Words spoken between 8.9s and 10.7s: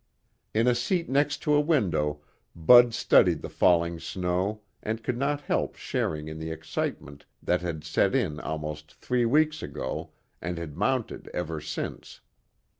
three weeks ago and